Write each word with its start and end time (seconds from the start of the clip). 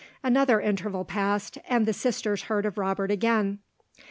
Another 0.23 0.59
interval 0.59 1.05
passed 1.05 1.59
and 1.69 1.85
the 1.85 1.93
sisters 1.93 2.45
heard 2.45 2.65
of 2.65 2.79
Robert 2.79 3.11
again. 3.11 3.59